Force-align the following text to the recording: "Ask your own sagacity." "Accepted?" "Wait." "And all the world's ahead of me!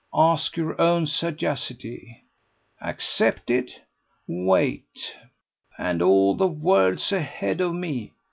"Ask 0.15 0.57
your 0.57 0.81
own 0.81 1.05
sagacity." 1.05 2.23
"Accepted?" 2.81 3.83
"Wait." 4.27 5.15
"And 5.77 6.01
all 6.01 6.33
the 6.33 6.47
world's 6.47 7.11
ahead 7.11 7.61
of 7.61 7.75
me! 7.75 8.11